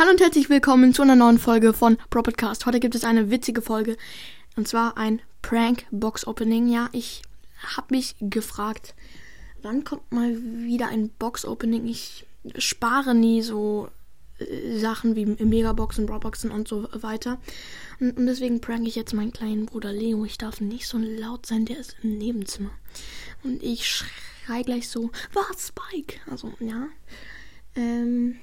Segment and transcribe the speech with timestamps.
[0.00, 2.64] Hallo und herzlich willkommen zu einer neuen Folge von Propodcast.
[2.64, 3.98] Heute gibt es eine witzige Folge
[4.56, 6.68] und zwar ein Prank Box Opening.
[6.68, 7.20] Ja, ich
[7.76, 8.94] habe mich gefragt,
[9.60, 11.86] wann kommt mal wieder ein Box Opening?
[11.86, 12.24] Ich
[12.56, 13.90] spare nie so
[14.38, 17.38] äh, Sachen wie Megaboxen, Brawlboxen und so weiter.
[18.00, 20.24] Und, und deswegen prank ich jetzt meinen kleinen Bruder Leo.
[20.24, 22.70] Ich darf nicht so laut sein, der ist im Nebenzimmer.
[23.42, 26.20] Und ich schrei gleich so, was, Spike?
[26.30, 26.88] Also, ja.
[27.76, 28.38] Ähm,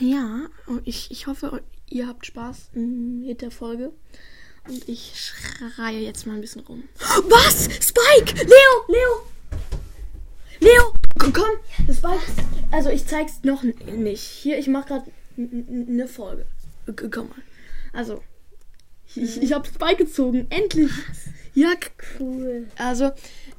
[0.00, 0.46] ja,
[0.84, 3.92] ich, ich hoffe, ihr habt Spaß mit der Folge.
[4.66, 6.84] Und ich schreie jetzt mal ein bisschen rum.
[6.98, 7.64] Was?
[7.64, 8.34] Spike!
[8.44, 8.84] Leo!
[8.88, 9.26] Leo!
[10.60, 10.94] Leo!
[11.18, 11.94] Komm!
[11.94, 12.22] Spike!
[12.70, 14.22] Also ich zeig's noch nicht.
[14.22, 15.04] Hier, ich mach grad
[15.36, 16.46] eine Folge.
[17.10, 17.42] Komm mal.
[17.92, 18.22] Also.
[19.14, 20.46] Ich, ich hab Spike gezogen.
[20.50, 20.90] Endlich!
[21.54, 21.72] Ja,
[22.18, 22.66] cool.
[22.76, 23.12] Also,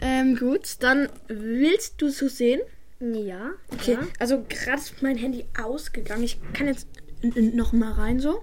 [0.00, 0.76] ähm, gut.
[0.80, 2.60] Dann willst du es so sehen?
[3.00, 3.52] Ja.
[3.72, 4.06] Okay, ja.
[4.18, 6.24] also gerade ist mein Handy ausgegangen.
[6.24, 6.88] Ich kann jetzt
[7.22, 8.42] noch mal rein so.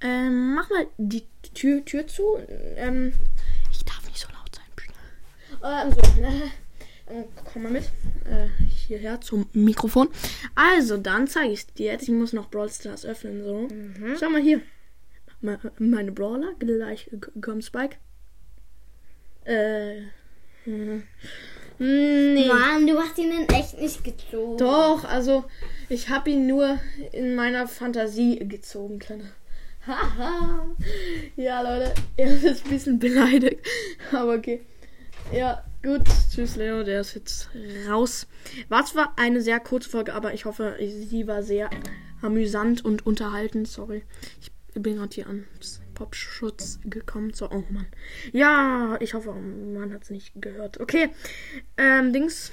[0.00, 2.38] Ähm, mach mal die Tür, Tür zu.
[2.76, 3.12] Ähm,
[3.70, 4.66] ich darf nicht so laut sein.
[5.62, 6.00] Ähm, so,
[7.12, 7.84] äh, komm mal mit.
[8.24, 10.08] Äh, hierher zum Mikrofon.
[10.54, 12.02] Also, dann zeige ich es dir jetzt.
[12.02, 13.42] Ich muss noch Brawl Stars öffnen.
[13.42, 13.68] So.
[13.68, 14.16] Mhm.
[14.18, 14.60] Schau mal hier.
[15.78, 16.54] Meine Brawler.
[16.58, 17.10] Gleich
[17.40, 17.96] kommt Spike.
[19.44, 20.02] Äh.
[20.64, 21.04] Hm.
[21.78, 22.48] Nee.
[22.48, 23.46] Mann, du hast ihn in
[23.86, 24.58] nicht gezogen.
[24.58, 25.44] Doch, also
[25.88, 26.78] ich habe ihn nur
[27.12, 29.30] in meiner Fantasie gezogen, kleiner.
[29.86, 30.66] Haha.
[31.36, 33.64] ja, Leute, er ist ein bisschen beleidigt.
[34.12, 34.62] Aber okay.
[35.32, 36.02] Ja, gut.
[36.32, 37.48] Tschüss, Leo, der ist jetzt
[37.88, 38.26] raus.
[38.68, 41.70] War zwar eine sehr kurze Folge, aber ich hoffe, sie war sehr
[42.22, 43.68] amüsant und unterhaltend.
[43.68, 44.02] Sorry.
[44.40, 45.46] Ich bin gerade hier an
[45.94, 47.32] Popschutz gekommen.
[47.32, 47.86] So, oh Mann.
[48.32, 50.80] Ja, ich hoffe, man hat es nicht gehört.
[50.80, 51.10] Okay,
[51.76, 52.50] ähm, Dings.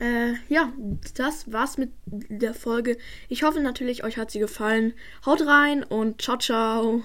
[0.00, 0.72] Äh, ja,
[1.14, 2.96] das war's mit der Folge.
[3.28, 4.94] Ich hoffe natürlich, euch hat sie gefallen.
[5.26, 7.02] Haut rein und ciao, ciao.